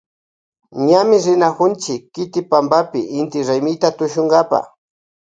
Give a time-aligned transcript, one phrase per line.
[0.87, 4.59] Ñami rinakunchi kiti pampama inti raymipi tushunkapa.